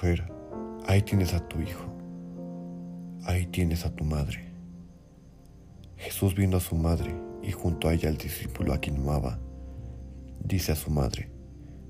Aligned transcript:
Mujer, 0.00 0.30
ahí 0.86 1.02
tienes 1.02 1.34
a 1.34 1.40
tu 1.48 1.60
hijo, 1.60 1.84
ahí 3.24 3.46
tienes 3.46 3.84
a 3.84 3.90
tu 3.90 4.04
madre. 4.04 4.48
Jesús 5.96 6.36
viendo 6.36 6.56
a 6.56 6.60
su 6.60 6.76
madre 6.76 7.12
y 7.42 7.50
junto 7.50 7.88
a 7.88 7.94
ella 7.94 8.08
al 8.08 8.16
discípulo 8.16 8.72
a 8.72 8.78
quien 8.78 8.98
amaba, 8.98 9.40
dice 10.38 10.70
a 10.70 10.76
su 10.76 10.92
madre, 10.92 11.32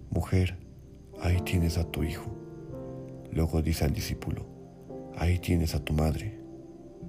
Mujer, 0.08 0.56
ahí 1.20 1.38
tienes 1.42 1.76
a 1.76 1.84
tu 1.84 2.02
hijo. 2.02 2.34
Luego 3.30 3.60
dice 3.60 3.84
al 3.84 3.92
discípulo, 3.92 4.46
ahí 5.18 5.38
tienes 5.38 5.74
a 5.74 5.84
tu 5.84 5.92
madre. 5.92 6.40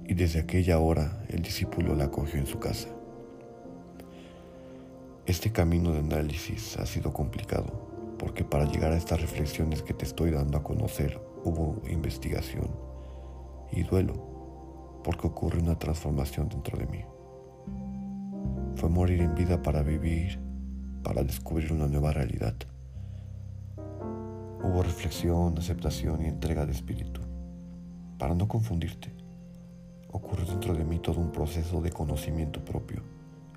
Y 0.04 0.12
desde 0.12 0.40
aquella 0.40 0.80
hora 0.80 1.24
el 1.30 1.40
discípulo 1.40 1.94
la 1.94 2.04
acogió 2.04 2.38
en 2.38 2.46
su 2.46 2.58
casa. 2.58 2.90
Este 5.24 5.50
camino 5.50 5.92
de 5.92 6.00
análisis 6.00 6.76
ha 6.76 6.84
sido 6.84 7.10
complicado 7.10 7.89
porque 8.20 8.44
para 8.44 8.66
llegar 8.66 8.92
a 8.92 8.98
estas 8.98 9.18
reflexiones 9.18 9.82
que 9.82 9.94
te 9.94 10.04
estoy 10.04 10.30
dando 10.30 10.58
a 10.58 10.62
conocer 10.62 11.18
hubo 11.42 11.80
investigación 11.88 12.68
y 13.72 13.82
duelo, 13.82 15.00
porque 15.02 15.26
ocurre 15.26 15.58
una 15.58 15.78
transformación 15.78 16.50
dentro 16.50 16.76
de 16.76 16.86
mí. 16.86 17.02
Fue 18.76 18.90
morir 18.90 19.22
en 19.22 19.34
vida 19.34 19.62
para 19.62 19.82
vivir, 19.82 20.38
para 21.02 21.22
descubrir 21.22 21.72
una 21.72 21.86
nueva 21.86 22.12
realidad. 22.12 22.54
Hubo 24.62 24.82
reflexión, 24.82 25.56
aceptación 25.56 26.22
y 26.22 26.26
entrega 26.26 26.66
de 26.66 26.72
espíritu. 26.72 27.22
Para 28.18 28.34
no 28.34 28.46
confundirte, 28.46 29.14
ocurre 30.10 30.44
dentro 30.44 30.74
de 30.74 30.84
mí 30.84 30.98
todo 30.98 31.20
un 31.20 31.32
proceso 31.32 31.80
de 31.80 31.90
conocimiento 31.90 32.62
propio, 32.62 33.02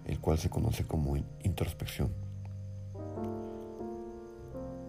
el 0.05 0.21
cual 0.21 0.37
se 0.37 0.49
conoce 0.49 0.85
como 0.85 1.17
introspección. 1.43 2.32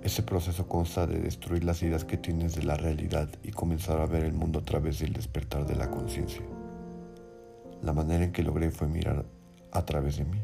Ese 0.05 0.23
proceso 0.23 0.69
consta 0.69 1.07
de 1.07 1.19
destruir 1.19 1.65
las 1.65 1.83
ideas 1.83 2.05
que 2.05 2.19
tienes 2.19 2.55
de 2.55 2.63
la 2.63 2.77
realidad 2.77 3.30
y 3.43 3.52
comenzar 3.52 4.02
a 4.02 4.07
ver 4.07 4.24
el 4.24 4.35
mundo 4.35 4.59
a 4.59 4.63
través 4.63 4.99
del 4.99 5.15
despertar 5.15 5.65
de 5.65 5.77
la 5.77 5.91
conciencia. 5.91 6.43
La 7.80 7.95
manera 7.95 8.23
en 8.23 8.30
que 8.30 8.43
logré 8.43 8.71
fue 8.71 8.87
mirar 8.87 9.24
a 9.73 9.85
través 9.87 10.19
de 10.19 10.27
mí 10.27 10.43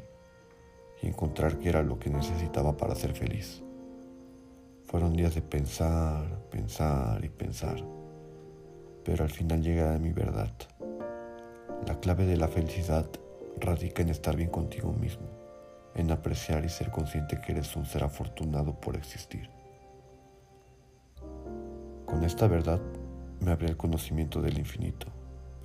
y 1.02 1.08
encontrar 1.08 1.58
que 1.58 1.68
era 1.68 1.82
lo 1.82 1.98
que 1.98 2.08
necesitaba 2.08 2.74
para 2.78 2.94
ser 2.94 3.12
feliz. 3.12 3.62
Fueron 4.86 5.12
días 5.12 5.34
de 5.34 5.42
pensar, 5.42 6.40
pensar 6.50 7.22
y 7.22 7.28
pensar, 7.28 7.84
pero 9.04 9.24
al 9.24 9.30
final 9.30 9.62
llega 9.62 9.94
a 9.94 9.98
mi 9.98 10.14
verdad. 10.14 10.54
La 11.86 12.00
clave 12.00 12.24
de 12.24 12.38
la 12.38 12.48
felicidad 12.48 13.10
radica 13.58 14.00
en 14.00 14.08
estar 14.08 14.36
bien 14.36 14.48
contigo 14.48 14.90
mismo 14.94 15.39
en 15.94 16.10
apreciar 16.10 16.64
y 16.64 16.68
ser 16.68 16.90
consciente 16.90 17.40
que 17.40 17.52
eres 17.52 17.76
un 17.76 17.84
ser 17.84 18.04
afortunado 18.04 18.74
por 18.74 18.96
existir. 18.96 19.50
Con 22.06 22.24
esta 22.24 22.46
verdad 22.46 22.80
me 23.40 23.50
abrí 23.50 23.66
el 23.66 23.76
conocimiento 23.76 24.40
del 24.40 24.58
infinito, 24.58 25.06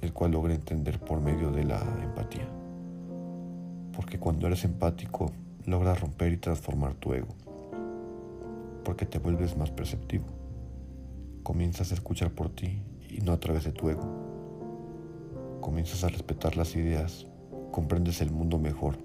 el 0.02 0.14
cual 0.14 0.32
logré 0.32 0.56
entender 0.56 1.00
por 1.00 1.22
medio 1.22 1.52
de 1.52 1.64
la 1.64 1.80
empatía. 2.02 2.48
Porque 3.96 4.20
cuando 4.20 4.48
eres 4.48 4.66
empático, 4.66 5.32
logras 5.66 6.00
romper 6.00 6.34
y 6.34 6.38
transformar 6.38 6.96
tu 6.96 7.14
ego. 7.14 7.34
Porque 8.84 9.06
te 9.06 9.20
vuelves 9.20 9.58
más 9.58 9.72
perceptivo. 9.72 10.26
Comienzas 11.44 11.92
a 11.92 11.96
escuchar 11.96 12.32
por 12.32 12.50
ti 12.50 12.82
y 13.10 13.22
no 13.22 13.32
a 13.32 13.40
través 13.40 13.64
de 13.64 13.72
tu 13.72 13.90
ego. 13.90 15.60
Comienzas 15.62 16.04
a 16.04 16.10
respetar 16.10 16.58
las 16.58 16.76
ideas, 16.76 17.26
comprendes 17.72 18.22
el 18.22 18.32
mundo 18.32 18.60
mejor 18.60 18.98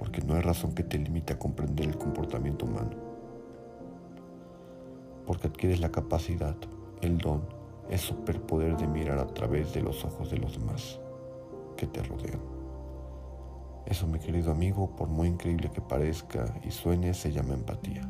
porque 0.00 0.22
no 0.22 0.34
hay 0.34 0.40
razón 0.40 0.72
que 0.72 0.82
te 0.82 0.96
limite 0.96 1.34
a 1.34 1.38
comprender 1.38 1.86
el 1.86 1.98
comportamiento 1.98 2.64
humano. 2.64 2.96
Porque 5.26 5.48
adquieres 5.48 5.78
la 5.78 5.92
capacidad, 5.92 6.56
el 7.02 7.18
don, 7.18 7.42
el 7.90 7.98
superpoder 7.98 8.78
de 8.78 8.86
mirar 8.86 9.18
a 9.18 9.26
través 9.26 9.74
de 9.74 9.82
los 9.82 10.02
ojos 10.06 10.30
de 10.30 10.38
los 10.38 10.58
demás 10.58 10.98
que 11.76 11.86
te 11.86 12.02
rodean. 12.02 12.40
Eso, 13.84 14.06
mi 14.06 14.18
querido 14.18 14.52
amigo, 14.52 14.96
por 14.96 15.08
muy 15.08 15.28
increíble 15.28 15.70
que 15.70 15.82
parezca 15.82 16.46
y 16.66 16.70
suene, 16.70 17.12
se 17.12 17.30
llama 17.30 17.52
empatía. 17.52 18.00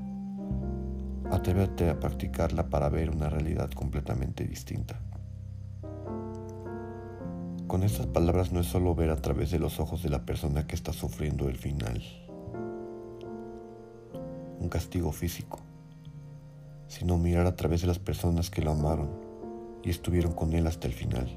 Atrévete 1.29 1.91
a 1.91 1.99
practicarla 1.99 2.69
para 2.71 2.89
ver 2.89 3.11
una 3.11 3.29
realidad 3.29 3.69
completamente 3.73 4.45
distinta. 4.45 5.01
Con 7.71 7.85
estas 7.85 8.09
palabras 8.09 8.51
no 8.51 8.59
es 8.59 8.67
solo 8.67 8.97
ver 8.97 9.11
a 9.11 9.23
través 9.23 9.53
de 9.53 9.61
los 9.61 9.79
ojos 9.79 10.03
de 10.03 10.11
la 10.11 10.27
persona 10.27 10.67
que 10.67 10.75
está 10.75 10.93
sufriendo 10.93 11.49
el 11.49 11.57
final, 11.57 12.03
un 14.59 14.69
castigo 14.69 15.13
físico, 15.13 15.61
sino 16.89 17.17
mirar 17.17 17.47
a 17.47 17.55
través 17.55 17.83
de 17.83 17.87
las 17.87 18.01
personas 18.01 18.51
que 18.51 18.61
lo 18.61 18.73
amaron 18.73 19.09
y 19.85 19.91
estuvieron 19.91 20.33
con 20.33 20.53
él 20.53 20.67
hasta 20.67 20.89
el 20.89 20.95
final. 20.95 21.29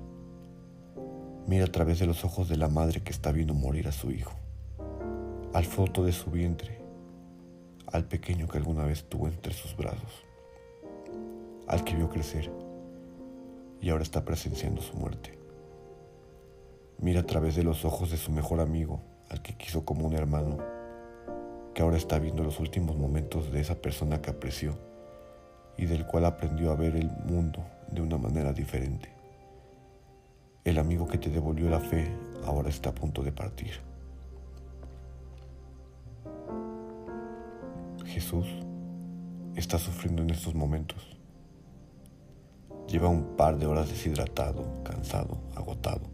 Mira 1.46 1.66
a 1.66 1.72
través 1.72 2.00
de 2.00 2.08
los 2.08 2.26
ojos 2.26 2.50
de 2.50 2.58
la 2.58 2.68
madre 2.68 3.02
que 3.04 3.12
está 3.12 3.32
viendo 3.32 3.54
morir 3.54 3.88
a 3.88 3.92
su 3.92 4.10
hijo, 4.10 4.34
al 5.54 5.66
fruto 5.66 6.04
de 6.04 6.14
su 6.14 6.32
vientre, 6.32 6.82
al 7.92 8.06
pequeño 8.06 8.48
que 8.48 8.58
alguna 8.58 8.86
vez 8.86 9.08
tuvo 9.08 9.28
entre 9.28 9.54
sus 9.54 9.78
brazos, 9.78 10.26
al 11.68 11.84
que 11.84 11.96
vio 11.96 12.10
crecer 12.10 12.52
y 13.80 13.92
ahora 13.92 14.02
está 14.02 14.26
presenciando 14.26 14.82
su 14.82 14.98
muerte. 14.98 15.43
Mira 17.04 17.20
a 17.20 17.26
través 17.26 17.58
de 17.58 17.66
los 17.66 17.84
ojos 17.84 18.12
de 18.12 18.16
su 18.16 18.32
mejor 18.32 18.62
amigo, 18.62 19.02
al 19.30 19.42
que 19.42 19.56
quiso 19.56 19.84
como 19.84 20.08
un 20.08 20.14
hermano, 20.14 20.58
que 21.74 21.82
ahora 21.82 21.98
está 21.98 22.18
viendo 22.18 22.46
los 22.46 22.62
últimos 22.62 22.96
momentos 22.96 23.52
de 23.52 23.60
esa 23.60 23.76
persona 23.76 24.22
que 24.22 24.30
apreció 24.30 24.80
y 25.78 25.86
del 25.86 26.06
cual 26.06 26.24
aprendió 26.24 26.72
a 26.72 26.78
ver 26.78 26.96
el 26.96 27.12
mundo 27.26 27.62
de 27.92 28.00
una 28.02 28.18
manera 28.18 28.54
diferente. 28.54 29.10
El 30.64 30.78
amigo 30.80 31.06
que 31.06 31.18
te 31.18 31.30
devolvió 31.30 31.70
la 31.70 31.82
fe 31.82 32.10
ahora 32.46 32.70
está 32.70 32.92
a 32.92 32.96
punto 32.96 33.22
de 33.22 33.34
partir. 33.34 33.74
Jesús 38.06 38.48
está 39.58 39.78
sufriendo 39.78 40.22
en 40.22 40.30
estos 40.30 40.56
momentos. 40.56 41.18
Lleva 42.88 43.10
un 43.10 43.36
par 43.36 43.58
de 43.58 43.66
horas 43.66 43.90
deshidratado, 43.90 44.82
cansado, 44.86 45.38
agotado 45.54 46.13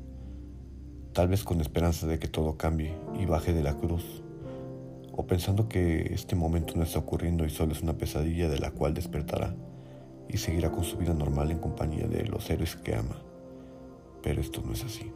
tal 1.19 1.28
vez 1.28 1.44
con 1.44 1.59
esperanza 1.59 2.07
de 2.07 2.18
que 2.18 2.30
todo 2.30 2.56
cambie 2.56 2.96
y 3.19 3.25
baje 3.25 3.52
de 3.52 3.62
la 3.62 3.75
cruz, 3.75 4.24
o 5.12 5.28
pensando 5.28 5.68
que 5.68 6.13
este 6.13 6.34
momento 6.34 6.75
no 6.78 6.84
está 6.84 7.00
ocurriendo 7.00 7.44
y 7.44 7.50
solo 7.50 7.74
es 7.74 7.81
una 7.81 7.97
pesadilla 7.97 8.47
de 8.47 8.57
la 8.57 8.72
cual 8.72 8.94
despertará 8.94 9.53
y 10.29 10.38
seguirá 10.38 10.72
con 10.72 10.85
su 10.85 10.96
vida 10.96 11.13
normal 11.13 11.52
en 11.52 11.59
compañía 11.59 12.08
de 12.08 12.24
los 12.24 12.50
héroes 12.50 12.78
que 12.78 12.96
ama. 12.96 13.18
Pero 14.24 14.40
esto 14.40 14.63
no 14.66 14.72
es 14.72 14.85
así. 14.85 15.12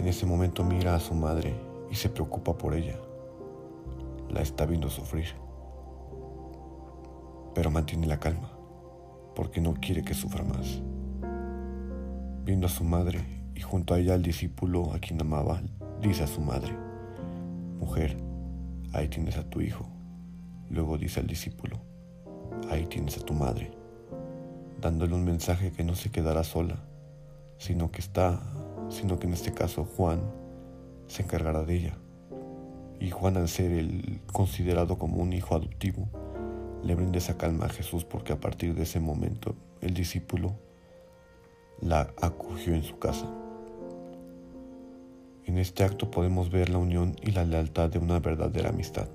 En 0.00 0.08
ese 0.08 0.26
momento 0.26 0.64
mira 0.64 0.96
a 0.96 0.98
su 0.98 1.14
madre 1.14 1.54
y 1.88 1.94
se 1.94 2.08
preocupa 2.08 2.58
por 2.58 2.74
ella. 2.74 2.98
La 4.28 4.42
está 4.42 4.66
viendo 4.66 4.90
sufrir. 4.90 5.36
Pero 7.54 7.70
mantiene 7.70 8.08
la 8.08 8.18
calma, 8.18 8.50
porque 9.36 9.60
no 9.60 9.74
quiere 9.74 10.02
que 10.02 10.14
sufra 10.14 10.42
más. 10.42 10.82
Viendo 12.44 12.66
a 12.66 12.70
su 12.70 12.82
madre 12.82 13.41
y 13.54 13.60
junto 13.60 13.94
a 13.94 13.98
ella 13.98 14.14
el 14.14 14.22
discípulo 14.22 14.92
a 14.92 14.98
quien 14.98 15.20
amaba 15.20 15.60
dice 16.00 16.24
a 16.24 16.26
su 16.26 16.40
madre, 16.40 16.74
Mujer, 17.78 18.16
ahí 18.92 19.08
tienes 19.08 19.36
a 19.36 19.42
tu 19.42 19.60
hijo. 19.60 19.88
Luego 20.70 20.96
dice 20.98 21.20
al 21.20 21.26
discípulo, 21.26 21.80
ahí 22.70 22.86
tienes 22.86 23.18
a 23.18 23.24
tu 23.24 23.34
madre, 23.34 23.72
dándole 24.80 25.14
un 25.14 25.24
mensaje 25.24 25.72
que 25.72 25.84
no 25.84 25.94
se 25.94 26.10
quedará 26.10 26.44
sola, 26.44 26.76
sino 27.58 27.90
que 27.90 28.00
está, 28.00 28.40
sino 28.88 29.18
que 29.18 29.26
en 29.26 29.32
este 29.32 29.52
caso 29.52 29.84
Juan 29.84 30.20
se 31.08 31.22
encargará 31.22 31.64
de 31.64 31.74
ella. 31.74 31.98
Y 33.00 33.10
Juan 33.10 33.36
al 33.36 33.48
ser 33.48 33.72
el 33.72 34.20
considerado 34.32 34.96
como 34.96 35.16
un 35.20 35.32
hijo 35.32 35.56
adoptivo, 35.56 36.08
le 36.84 36.94
brinda 36.94 37.18
esa 37.18 37.36
calma 37.36 37.66
a 37.66 37.68
Jesús 37.68 38.04
porque 38.04 38.32
a 38.32 38.40
partir 38.40 38.74
de 38.74 38.84
ese 38.84 39.00
momento 39.00 39.56
el 39.80 39.94
discípulo 39.94 40.54
la 41.82 42.14
acogió 42.22 42.74
en 42.74 42.84
su 42.84 42.98
casa. 43.00 43.26
En 45.44 45.58
este 45.58 45.82
acto 45.82 46.12
podemos 46.12 46.48
ver 46.48 46.68
la 46.68 46.78
unión 46.78 47.16
y 47.20 47.32
la 47.32 47.44
lealtad 47.44 47.90
de 47.90 47.98
una 47.98 48.20
verdadera 48.20 48.68
amistad, 48.68 49.08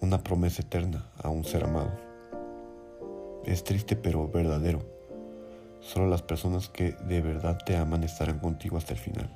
una 0.00 0.22
promesa 0.22 0.62
eterna 0.62 1.10
a 1.22 1.28
un 1.28 1.44
ser 1.44 1.64
amado. 1.64 1.92
Es 3.44 3.64
triste 3.64 3.96
pero 3.96 4.28
verdadero. 4.28 4.80
Solo 5.80 6.08
las 6.08 6.22
personas 6.22 6.70
que 6.70 6.92
de 6.92 7.20
verdad 7.20 7.58
te 7.66 7.76
aman 7.76 8.02
estarán 8.02 8.38
contigo 8.38 8.78
hasta 8.78 8.94
el 8.94 8.98
final. 8.98 9.30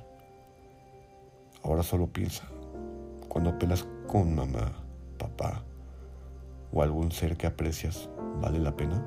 Ahora 1.61 1.83
solo 1.83 2.07
piensa, 2.07 2.47
cuando 3.27 3.59
pelas 3.59 3.85
con 4.07 4.33
mamá, 4.33 4.71
papá 5.19 5.61
o 6.73 6.81
algún 6.81 7.11
ser 7.11 7.37
que 7.37 7.45
aprecias, 7.45 8.09
¿vale 8.41 8.57
la 8.57 8.75
pena? 8.75 9.05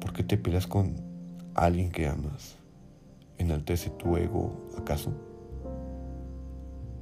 ¿Por 0.00 0.12
qué 0.12 0.22
te 0.22 0.36
peleas 0.36 0.66
con 0.66 1.05
alguien 1.56 1.90
que 1.90 2.06
amas? 2.06 2.58
¿Enaltece 3.38 3.88
tu 3.88 4.16
ego 4.18 4.68
acaso? 4.76 5.12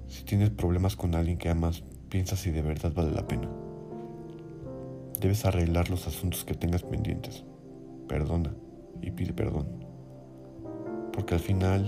Si 0.07 0.25
tienes 0.25 0.51
problemas 0.51 0.95
con 0.95 1.17
alguien 1.17 1.39
que 1.39 1.49
amas, 1.49 1.83
piensa 2.09 2.37
si 2.37 2.53
de 2.53 2.63
verdad 2.63 2.93
vale 2.95 3.11
la 3.11 3.27
pena. 3.27 3.51
Debes 5.21 5.45
arreglar 5.45 5.91
los 5.91 6.07
asuntos 6.07 6.45
que 6.45 6.55
tengas 6.55 6.85
pendientes. 6.85 7.45
Perdona 8.07 8.55
y 9.03 9.11
pide 9.11 9.33
perdón. 9.33 9.67
Porque 11.13 11.35
al 11.35 11.41
final 11.41 11.85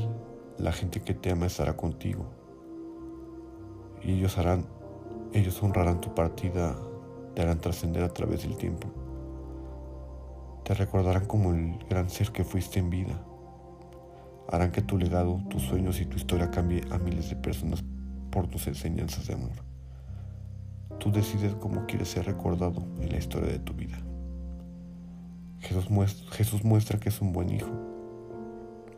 la 0.59 0.73
gente 0.73 1.01
que 1.01 1.15
te 1.15 1.31
ama 1.31 1.47
estará 1.47 1.77
contigo. 1.77 2.27
Y 4.03 4.15
ellos 4.15 4.39
harán, 4.39 4.67
ellos 5.33 5.63
honrarán 5.63 6.01
tu 6.01 6.15
partida, 6.15 6.77
te 7.35 7.43
harán 7.43 7.61
trascender 7.61 8.03
a 8.03 8.13
través 8.13 8.43
del 8.43 8.57
tiempo. 8.57 8.89
Te 10.67 10.75
recordarán 10.75 11.27
como 11.27 11.53
el 11.53 11.79
gran 11.89 12.11
ser 12.11 12.33
que 12.33 12.43
fuiste 12.43 12.81
en 12.81 12.91
vida. 12.91 13.23
Harán 14.51 14.73
que 14.73 14.83
tu 14.83 14.99
legado, 14.99 15.41
tus 15.49 15.63
sueños 15.63 16.01
y 16.01 16.07
tu 16.07 16.17
historia 16.17 16.51
cambie 16.51 16.83
a 16.91 16.99
miles 16.99 17.31
de 17.31 17.37
personas 17.37 17.85
por 18.33 18.49
tus 18.49 18.67
enseñanzas 18.67 19.29
de 19.29 19.35
amor. 19.35 19.53
Tú 20.99 21.13
decides 21.13 21.55
cómo 21.55 21.87
quieres 21.87 22.09
ser 22.09 22.27
recordado 22.27 22.85
en 22.99 23.11
la 23.11 23.17
historia 23.17 23.53
de 23.53 23.61
tu 23.61 23.75
vida. 23.75 23.97
Jesús 25.61 25.89
muestra, 25.89 26.33
Jesús 26.33 26.65
muestra 26.65 26.99
que 26.99 27.11
es 27.11 27.21
un 27.21 27.33
buen 27.33 27.51
hijo. 27.51 27.71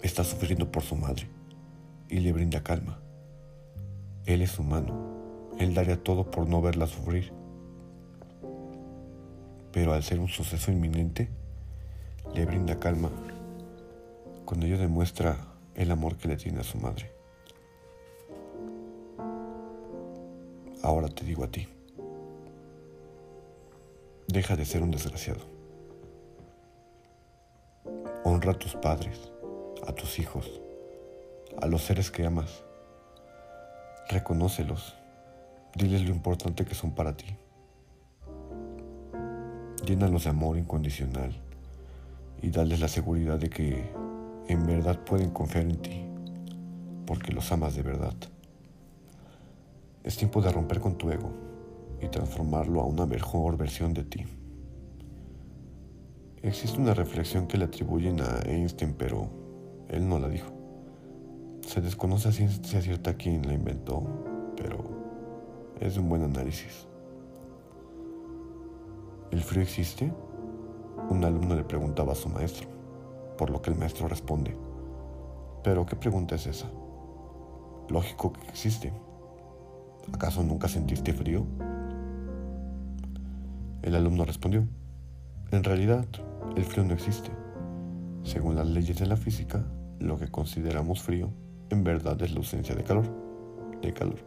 Está 0.03 0.25
sufriendo 0.25 0.73
por 0.73 0.83
su 0.83 0.97
madre 0.97 1.29
y 2.09 2.21
le 2.21 2.33
brinda 2.33 2.63
calma. 2.63 2.99
Él 4.25 4.41
es 4.41 4.59
humano. 4.59 5.53
Él 5.59 5.75
daría 5.75 6.03
todo 6.03 6.31
por 6.31 6.49
no 6.49 6.63
verla 6.63 6.87
sufrir. 6.87 7.31
Pero 9.71 9.93
al 9.93 10.03
ser 10.03 10.19
un 10.19 10.29
suceso 10.29 10.73
inminente, 10.73 11.29
le 12.35 12.45
brinda 12.45 12.79
calma 12.79 13.11
cuando 14.45 14.67
ella 14.67 14.79
demuestra 14.79 15.37
el 15.75 15.91
amor 15.91 16.17
que 16.17 16.29
le 16.29 16.37
tiene 16.37 16.61
a 16.61 16.65
su 16.65 16.79
madre. 16.79 17.13
Ahora 20.83 21.09
te 21.09 21.25
digo 21.25 21.45
a 21.45 21.49
ti, 21.49 21.69
deja 24.27 24.57
de 24.57 24.65
ser 24.65 24.83
un 24.83 24.91
desgraciado. 24.91 25.41
Honra 28.25 28.53
a 28.53 28.59
tus 28.59 28.75
padres, 28.75 29.33
a 29.87 29.93
tus 29.93 30.19
hijos, 30.19 30.61
a 31.61 31.67
los 31.67 31.83
seres 31.83 32.11
que 32.11 32.25
amas. 32.25 32.63
Reconócelos, 34.09 34.95
diles 35.75 36.03
lo 36.03 36.11
importante 36.11 36.65
que 36.65 36.75
son 36.75 36.93
para 36.95 37.17
ti. 37.17 37.37
Llénalos 39.85 40.25
de 40.25 40.31
amor 40.31 40.57
incondicional 40.57 41.48
y 42.43 42.51
dales 42.51 42.81
la 42.81 42.89
seguridad 42.89 43.39
de 43.39 43.51
que 43.51 43.93
en 44.49 44.67
verdad 44.67 45.05
pueden 45.05 45.31
confiar 45.31 45.65
en 45.65 45.77
ti, 45.77 46.05
porque 47.07 47.33
los 47.33 47.51
amas 47.53 47.75
de 47.75 47.83
verdad. 47.83 48.15
Es 50.05 50.17
tiempo 50.17 50.41
de 50.41 50.51
romper 50.51 50.81
con 50.81 50.97
tu 50.97 51.11
ego 51.11 51.31
y 52.01 52.09
transformarlo 52.09 52.81
a 52.81 52.87
una 52.87 53.07
mejor 53.07 53.57
versión 53.57 53.93
de 53.93 54.05
ti. 54.05 54.25
Existe 56.43 56.81
una 56.81 56.95
reflexión 56.95 57.47
que 57.47 57.59
le 57.59 57.65
atribuyen 57.65 58.21
a 58.21 58.41
Einstein, 58.47 58.95
pero 58.97 59.29
él 59.89 60.09
no 60.09 60.19
la 60.19 60.29
dijo. 60.29 60.53
Se 61.67 61.81
desconoce 61.81 62.29
a 62.29 62.33
ciencia 62.33 62.81
cierta 62.81 63.15
quién 63.15 63.47
la 63.47 63.55
inventó, 63.55 64.03
pero 64.57 64.79
es 65.81 65.99
un 65.99 66.09
buen 66.09 66.23
análisis. 66.23 66.87
¿El 69.31 69.43
frío 69.43 69.63
existe? 69.63 70.13
Un 71.11 71.25
alumno 71.25 71.55
le 71.55 71.65
preguntaba 71.65 72.13
a 72.13 72.17
su 72.17 72.29
maestro, 72.29 72.69
por 73.37 73.51
lo 73.51 73.63
que 73.63 73.71
el 73.71 73.79
maestro 73.79 74.09
responde, 74.09 74.57
¿pero 75.65 75.87
qué 75.87 75.97
pregunta 75.97 76.35
es 76.35 76.47
esa? 76.47 76.69
Lógico 77.89 78.33
que 78.33 78.47
existe. 78.49 78.93
¿Acaso 80.13 80.43
nunca 80.43 80.69
sentiste 80.69 81.13
frío? 81.13 81.47
El 83.83 83.95
alumno 83.95 84.25
respondió, 84.25 84.67
en 85.51 85.65
realidad, 85.65 86.05
el 86.57 86.65
frío 86.65 86.85
no 86.85 86.93
existe. 86.93 87.31
Según 88.23 88.57
las 88.57 88.67
leyes 88.67 88.99
de 88.99 89.07
la 89.07 89.17
física, 89.17 89.65
lo 89.99 90.19
que 90.19 90.29
consideramos 90.29 91.01
frío 91.01 91.31
en 91.71 91.85
verdad 91.85 92.21
es 92.21 92.33
la 92.33 92.39
ausencia 92.39 92.75
de 92.75 92.85
calor. 92.85 93.07
De 93.81 93.95
calor. 93.95 94.19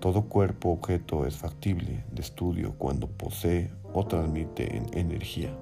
Todo 0.00 0.28
cuerpo 0.28 0.70
objeto 0.70 1.26
es 1.26 1.36
factible 1.36 2.04
de 2.10 2.22
estudio 2.22 2.74
cuando 2.78 3.06
posee 3.06 3.70
o 3.92 4.06
transmite 4.06 4.82
energía. 4.92 5.54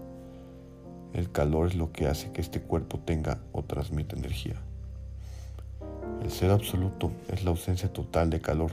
El 1.14 1.32
calor 1.32 1.68
es 1.68 1.74
lo 1.74 1.90
que 1.90 2.06
hace 2.06 2.32
que 2.32 2.40
este 2.40 2.60
cuerpo 2.60 2.98
tenga 2.98 3.38
o 3.52 3.62
transmita 3.62 4.16
energía. 4.16 4.56
El 6.22 6.30
ser 6.30 6.50
absoluto 6.50 7.12
es 7.28 7.44
la 7.44 7.50
ausencia 7.50 7.92
total 7.92 8.28
de 8.28 8.40
calor. 8.40 8.72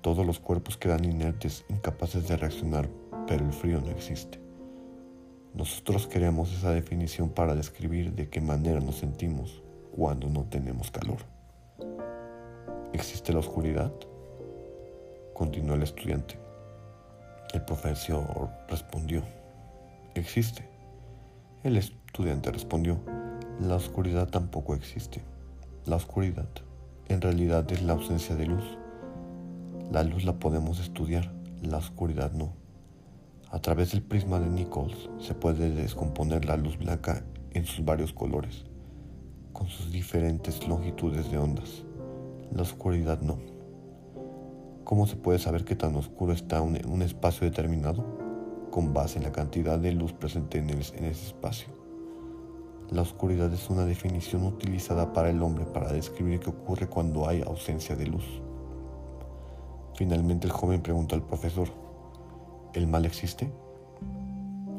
Todos 0.00 0.26
los 0.26 0.40
cuerpos 0.40 0.76
quedan 0.76 1.04
inertes, 1.04 1.64
incapaces 1.68 2.26
de 2.26 2.36
reaccionar, 2.36 2.88
pero 3.26 3.44
el 3.44 3.52
frío 3.52 3.80
no 3.80 3.90
existe. 3.90 4.40
Nosotros 5.54 6.06
queremos 6.06 6.52
esa 6.52 6.72
definición 6.72 7.30
para 7.30 7.54
describir 7.54 8.12
de 8.12 8.28
qué 8.28 8.40
manera 8.40 8.80
nos 8.80 8.96
sentimos 8.96 9.62
cuando 9.94 10.28
no 10.28 10.44
tenemos 10.44 10.90
calor. 10.90 11.18
¿Existe 12.92 13.32
la 13.32 13.38
oscuridad? 13.38 13.92
Continuó 15.32 15.76
el 15.76 15.82
estudiante. 15.82 16.38
El 17.54 17.62
profesor 17.62 18.50
respondió, 18.68 19.22
existe. 20.14 20.75
El 21.66 21.76
estudiante 21.76 22.52
respondió, 22.52 23.00
la 23.60 23.74
oscuridad 23.74 24.28
tampoco 24.28 24.76
existe. 24.76 25.24
La 25.84 25.96
oscuridad 25.96 26.46
en 27.08 27.20
realidad 27.20 27.68
es 27.72 27.82
la 27.82 27.94
ausencia 27.94 28.36
de 28.36 28.46
luz. 28.46 28.78
La 29.90 30.04
luz 30.04 30.24
la 30.24 30.38
podemos 30.38 30.78
estudiar, 30.78 31.34
la 31.62 31.78
oscuridad 31.78 32.30
no. 32.30 32.52
A 33.50 33.58
través 33.58 33.90
del 33.90 34.02
prisma 34.04 34.38
de 34.38 34.48
Nichols 34.48 35.10
se 35.18 35.34
puede 35.34 35.70
descomponer 35.70 36.44
la 36.44 36.56
luz 36.56 36.78
blanca 36.78 37.24
en 37.50 37.64
sus 37.64 37.84
varios 37.84 38.12
colores, 38.12 38.64
con 39.52 39.66
sus 39.66 39.90
diferentes 39.90 40.68
longitudes 40.68 41.32
de 41.32 41.38
ondas. 41.38 41.82
La 42.52 42.62
oscuridad 42.62 43.20
no. 43.22 43.38
¿Cómo 44.84 45.08
se 45.08 45.16
puede 45.16 45.40
saber 45.40 45.64
qué 45.64 45.74
tan 45.74 45.96
oscuro 45.96 46.32
está 46.32 46.62
un, 46.62 46.78
un 46.86 47.02
espacio 47.02 47.44
determinado? 47.44 48.25
Con 48.76 48.92
base 48.92 49.16
en 49.16 49.24
la 49.24 49.32
cantidad 49.32 49.78
de 49.78 49.90
luz 49.90 50.12
presente 50.12 50.58
en, 50.58 50.68
ese 50.68 51.10
espacio. 51.10 51.68
La 52.90 53.00
oscuridad 53.00 53.50
es 53.50 53.70
una 53.70 53.86
definición 53.86 54.44
utilizada 54.44 55.14
para 55.14 55.30
el 55.30 55.42
hombre 55.42 55.64
para 55.64 55.90
describir 55.90 56.40
qué 56.40 56.50
ocurre 56.50 56.86
cuando 56.86 57.26
hay 57.26 57.40
ausencia 57.40 57.96
de 57.96 58.06
luz. 58.06 58.26
Finalmente 59.94 60.46
el 60.46 60.52
joven 60.52 60.82
preguntó 60.82 61.14
al 61.14 61.22
profesor, 61.22 61.68
¿el 62.74 62.86
mal 62.86 63.06
existe? 63.06 63.50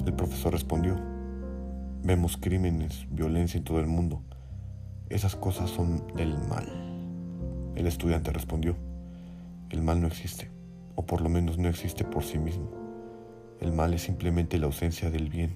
El 0.06 0.14
profesor 0.14 0.54
respondió, 0.54 0.96
vemos 2.04 2.38
crímenes, 2.38 3.08
violencia 3.10 3.58
en 3.58 3.64
todo 3.64 3.80
el 3.80 3.88
mundo. 3.88 4.22
Esas 5.10 5.36
cosas 5.36 5.72
son 5.72 6.06
del 6.16 6.38
mal. 6.48 6.68
El 7.76 7.88
estudiante 7.88 8.30
respondió, 8.30 8.76
el 9.72 9.82
mal 9.82 10.00
no 10.00 10.06
existe, 10.06 10.52
o 10.94 11.04
por 11.04 11.22
lo 11.22 11.30
menos 11.30 11.58
no 11.58 11.68
existe 11.68 12.04
por 12.04 12.24
sí 12.24 12.38
mismo. 12.38 12.87
El 13.60 13.72
mal 13.74 13.94
es 13.94 14.04
simplemente 14.04 14.60
la 14.60 14.68
ausencia 14.68 15.10
del 15.10 15.30
bien. 15.30 15.56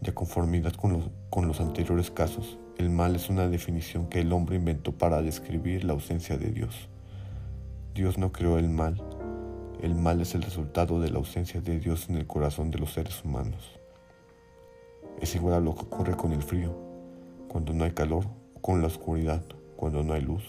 De 0.00 0.12
conformidad 0.12 0.72
con 0.72 0.92
los, 0.92 1.10
con 1.30 1.46
los 1.46 1.60
anteriores 1.60 2.10
casos, 2.10 2.58
el 2.78 2.90
mal 2.90 3.14
es 3.14 3.28
una 3.28 3.48
definición 3.48 4.08
que 4.08 4.20
el 4.20 4.32
hombre 4.32 4.56
inventó 4.56 4.92
para 4.92 5.22
describir 5.22 5.84
la 5.84 5.92
ausencia 5.92 6.36
de 6.36 6.50
Dios. 6.50 6.88
Dios 7.94 8.18
no 8.18 8.32
creó 8.32 8.58
el 8.58 8.68
mal. 8.68 9.02
El 9.82 9.94
mal 9.94 10.20
es 10.20 10.34
el 10.34 10.42
resultado 10.42 11.00
de 11.00 11.10
la 11.10 11.18
ausencia 11.18 11.60
de 11.60 11.78
Dios 11.78 12.08
en 12.08 12.16
el 12.16 12.26
corazón 12.26 12.70
de 12.70 12.78
los 12.78 12.92
seres 12.92 13.24
humanos. 13.24 13.78
Es 15.20 15.34
igual 15.34 15.54
a 15.54 15.60
lo 15.60 15.74
que 15.74 15.82
ocurre 15.82 16.16
con 16.16 16.32
el 16.32 16.42
frío, 16.42 16.74
cuando 17.48 17.74
no 17.74 17.84
hay 17.84 17.92
calor, 17.92 18.24
o 18.54 18.60
con 18.60 18.80
la 18.80 18.86
oscuridad, 18.86 19.42
cuando 19.76 20.02
no 20.02 20.14
hay 20.14 20.22
luz. 20.22 20.44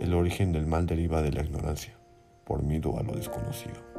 El 0.00 0.14
origen 0.14 0.52
del 0.52 0.66
mal 0.66 0.86
deriva 0.86 1.22
de 1.22 1.32
la 1.32 1.42
ignorancia, 1.42 1.98
por 2.44 2.62
miedo 2.62 2.98
a 2.98 3.02
lo 3.02 3.14
desconocido. 3.14 3.97